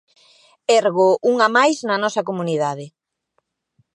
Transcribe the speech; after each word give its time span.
Ergo, 0.81 1.09
unha 1.31 1.47
máis 1.57 1.77
na 1.87 1.95
nosa 2.03 2.25
comunidade. 2.29 2.85